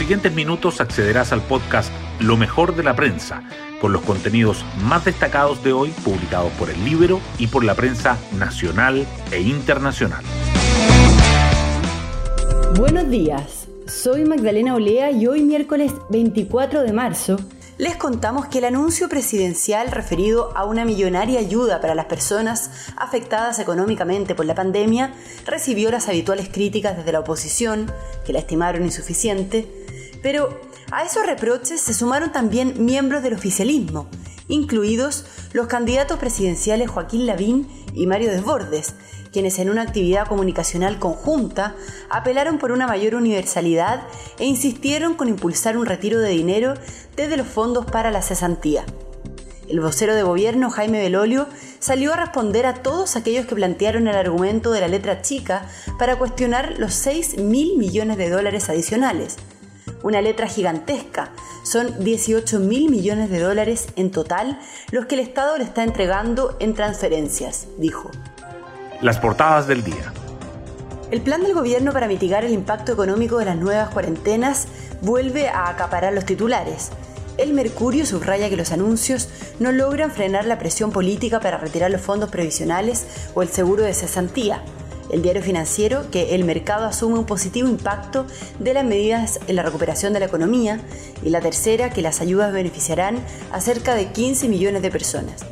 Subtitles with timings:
[0.00, 3.42] siguientes minutos accederás al podcast Lo mejor de la prensa,
[3.82, 8.16] con los contenidos más destacados de hoy publicados por el Libro y por la prensa
[8.38, 10.24] nacional e internacional.
[12.78, 17.36] Buenos días, soy Magdalena Olea y hoy miércoles 24 de marzo
[17.80, 23.58] les contamos que el anuncio presidencial referido a una millonaria ayuda para las personas afectadas
[23.58, 25.14] económicamente por la pandemia
[25.46, 27.90] recibió las habituales críticas desde la oposición,
[28.26, 29.79] que la estimaron insuficiente,
[30.22, 30.60] pero
[30.90, 34.08] a esos reproches se sumaron también miembros del oficialismo,
[34.48, 38.94] incluidos los candidatos presidenciales Joaquín Lavín y Mario Desbordes,
[39.32, 41.74] quienes en una actividad comunicacional conjunta
[42.10, 44.02] apelaron por una mayor universalidad
[44.38, 46.74] e insistieron con impulsar un retiro de dinero
[47.16, 48.84] desde los fondos para la cesantía.
[49.68, 51.46] El vocero de gobierno, Jaime Belolio,
[51.78, 56.16] salió a responder a todos aquellos que plantearon el argumento de la letra chica para
[56.16, 59.36] cuestionar los 6 mil millones de dólares adicionales.
[60.02, 61.30] Una letra gigantesca,
[61.62, 64.58] son 18 mil millones de dólares en total
[64.90, 68.10] los que el Estado le está entregando en transferencias, dijo.
[69.02, 70.12] Las portadas del día.
[71.10, 74.68] El plan del gobierno para mitigar el impacto económico de las nuevas cuarentenas
[75.02, 76.90] vuelve a acaparar los titulares.
[77.36, 82.00] El Mercurio subraya que los anuncios no logran frenar la presión política para retirar los
[82.00, 84.62] fondos previsionales o el seguro de cesantía.
[85.12, 88.26] El diario financiero que el mercado asume un positivo impacto
[88.58, 90.80] de las medidas en la recuperación de la economía
[91.22, 95.44] y la tercera que las ayudas beneficiarán a cerca de 15 millones de personas.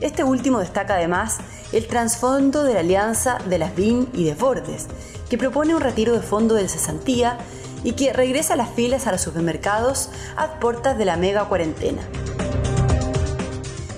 [0.00, 1.38] Este último destaca además
[1.72, 4.86] el trasfondo de la alianza de las BIN y Desbordes,
[5.28, 7.38] que propone un retiro de fondo de cesantía
[7.84, 12.02] y que regresa a las filas a los supermercados a puertas de la mega cuarentena.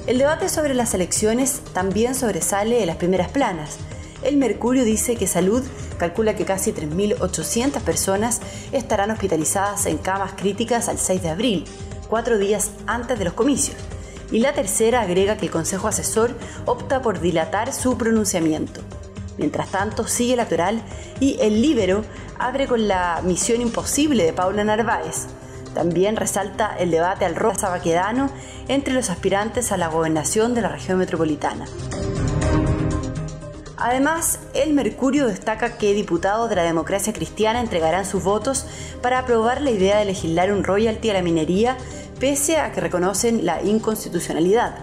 [0.06, 3.78] El debate sobre las elecciones también sobresale en las primeras planas.
[4.22, 5.62] El Mercurio dice que Salud
[5.98, 8.40] calcula que casi 3.800 personas
[8.72, 11.64] estarán hospitalizadas en camas críticas al 6 de abril,
[12.08, 13.76] cuatro días antes de los comicios
[14.30, 16.34] y la tercera agrega que el Consejo Asesor
[16.66, 18.80] opta por dilatar su pronunciamiento.
[19.38, 20.82] Mientras tanto, sigue el electoral
[21.18, 22.04] y el Libero
[22.38, 25.26] abre con la misión imposible de Paula Narváez.
[25.74, 28.30] También resalta el debate al rosa Baquedano
[28.68, 31.66] entre los aspirantes a la gobernación de la región metropolitana.
[33.80, 38.66] Además, el Mercurio destaca que diputados de la democracia cristiana entregarán sus votos
[39.00, 41.78] para aprobar la idea de legislar un royalty a la minería
[42.18, 44.76] pese a que reconocen la inconstitucionalidad.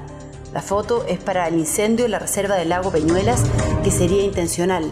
[0.51, 3.43] La foto es para el incendio en la reserva del lago Peñuelas,
[3.83, 4.91] que sería intencional.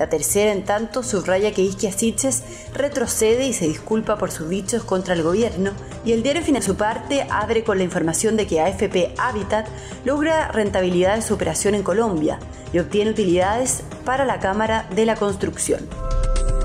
[0.00, 4.82] La tercera, en tanto, subraya que Isquia Siches retrocede y se disculpa por sus dichos
[4.82, 5.72] contra el gobierno,
[6.06, 9.68] y el diario Final su parte abre con la información de que AFP Habitat
[10.06, 12.38] logra rentabilidad de su operación en Colombia
[12.72, 15.86] y obtiene utilidades para la Cámara de la Construcción.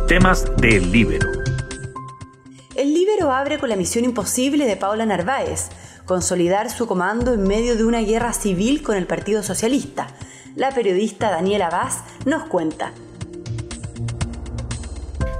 [0.08, 1.30] Temas del Libero.
[2.74, 5.72] El Libero abre con la misión imposible de Paula Narváez,
[6.06, 10.08] consolidar su comando en medio de una guerra civil con el Partido Socialista.
[10.56, 12.94] La periodista Daniela Vaz nos cuenta.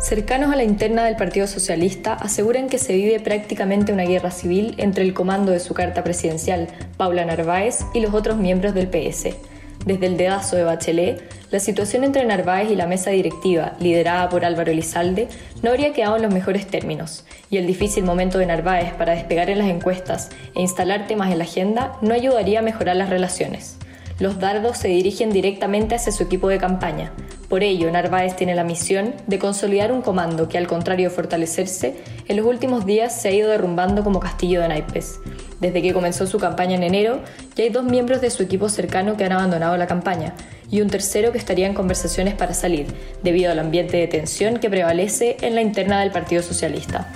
[0.06, 4.76] Cercanos a la interna del Partido Socialista aseguran que se vive prácticamente una guerra civil
[4.78, 9.36] entre el comando de su carta presidencial, Paula Narváez, y los otros miembros del PS.
[9.84, 14.46] Desde el dedazo de Bachelet, la situación entre Narváez y la mesa directiva, liderada por
[14.46, 15.28] Álvaro Elizalde,
[15.64, 19.50] no habría quedado en los mejores términos, y el difícil momento de Narváez para despegar
[19.50, 23.78] en las encuestas e instalar temas en la agenda no ayudaría a mejorar las relaciones.
[24.20, 27.12] Los dardos se dirigen directamente hacia su equipo de campaña.
[27.56, 31.96] Por ello, Narváez tiene la misión de consolidar un comando que, al contrario de fortalecerse,
[32.28, 35.22] en los últimos días se ha ido derrumbando como castillo de naipes.
[35.62, 37.22] Desde que comenzó su campaña en enero,
[37.56, 40.34] ya hay dos miembros de su equipo cercano que han abandonado la campaña
[40.70, 42.88] y un tercero que estaría en conversaciones para salir,
[43.24, 47.08] debido al ambiente de tensión que prevalece en la interna del Partido Socialista.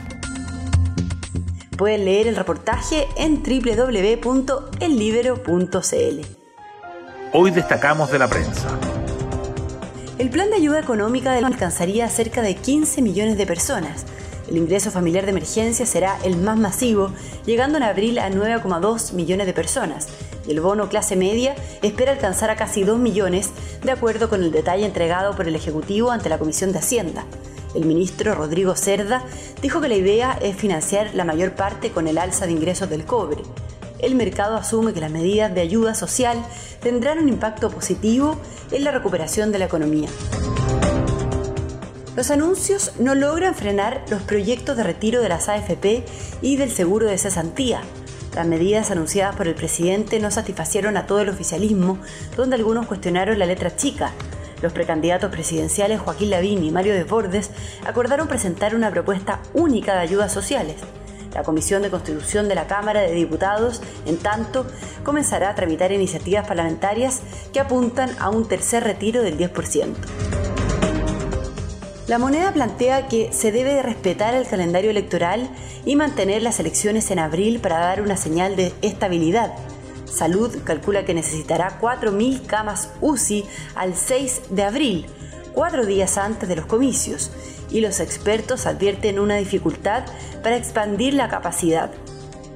[1.78, 6.22] Pueden leer el reportaje en www.ellibero.cl.
[7.34, 8.99] Hoy destacamos de la prensa.
[10.20, 14.06] El plan de ayuda económica alcanzaría a cerca de 15 millones de personas
[14.50, 17.12] el ingreso familiar de emergencia será el más masivo,
[17.46, 20.08] llegando en abril a 9,2 millones de personas.
[20.48, 23.52] Y el bono clase media espera alcanzar a casi 2 millones,
[23.84, 27.26] de acuerdo con el detalle entregado por el Ejecutivo ante la Comisión de Hacienda.
[27.76, 29.24] El ministro Rodrigo Cerda
[29.62, 33.06] dijo que la idea es financiar la mayor parte con el alza de ingresos del
[33.06, 33.44] cobre.
[34.00, 36.38] El mercado asume que las medidas de ayuda social
[36.82, 38.40] tendrán un impacto positivo
[38.72, 40.10] en la recuperación de la economía.
[42.16, 46.04] Los anuncios no logran frenar los proyectos de retiro de las AFP
[46.42, 47.82] y del seguro de cesantía.
[48.36, 51.98] Las medidas anunciadas por el presidente no satisfacieron a todo el oficialismo,
[52.38, 54.12] donde algunos cuestionaron la letra chica.
[54.62, 57.52] Los precandidatos presidenciales Joaquín Lavín y Mario Desbordes
[57.86, 60.76] acordaron presentar una propuesta única de ayudas sociales.
[61.34, 64.66] La Comisión de Constitución de la Cámara de Diputados, en tanto,
[65.04, 67.22] comenzará a tramitar iniciativas parlamentarias
[67.54, 69.96] que apuntan a un tercer retiro del 10%.
[72.08, 75.48] La moneda plantea que se debe respetar el calendario electoral
[75.86, 79.54] y mantener las elecciones en abril para dar una señal de estabilidad.
[80.06, 83.46] Salud calcula que necesitará 4.000 camas UCI
[83.76, 85.06] al 6 de abril,
[85.54, 87.32] cuatro días antes de los comicios,
[87.72, 90.06] y los expertos advierten una dificultad
[90.44, 91.92] para expandir la capacidad.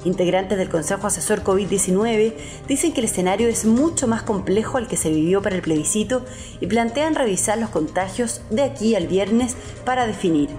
[0.05, 2.33] Integrantes del Consejo Asesor COVID-19
[2.67, 6.25] dicen que el escenario es mucho más complejo al que se vivió para el plebiscito
[6.59, 9.55] y plantean revisar los contagios de aquí al viernes
[9.85, 10.49] para definir.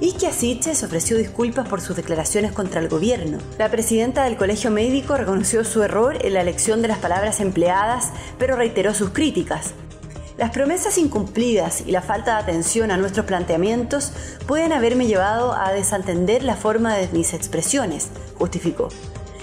[0.00, 3.38] Isquia Siches ofreció disculpas por sus declaraciones contra el gobierno.
[3.56, 8.10] La presidenta del Colegio Médico reconoció su error en la elección de las palabras empleadas,
[8.36, 9.74] pero reiteró sus críticas.
[10.42, 14.12] Las promesas incumplidas y la falta de atención a nuestros planteamientos
[14.48, 18.88] pueden haberme llevado a desentender la forma de mis expresiones, justificó.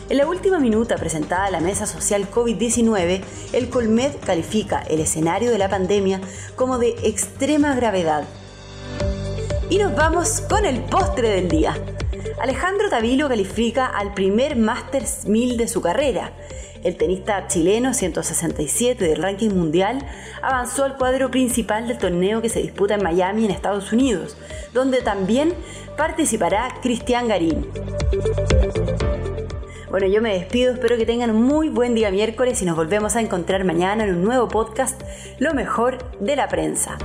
[0.10, 3.22] En la última minuta presentada a la mesa social COVID-19,
[3.54, 6.20] el Colmed califica el escenario de la pandemia
[6.58, 8.26] como de extrema gravedad.
[9.70, 11.78] Y nos vamos con el postre del día.
[12.42, 16.34] Alejandro Tavilo califica al primer Masters 1000 de su carrera
[16.84, 20.06] el tenista chileno 167 del ranking mundial
[20.42, 24.38] avanzó al cuadro principal del torneo que se disputa en Miami, en Estados Unidos,
[24.74, 25.54] donde también
[25.98, 27.68] participará Cristian Garín.
[29.90, 33.16] Bueno, yo me despido, espero que tengan un muy buen día miércoles y nos volvemos
[33.16, 35.02] a encontrar mañana en un nuevo podcast,
[35.40, 36.98] Lo mejor de la prensa.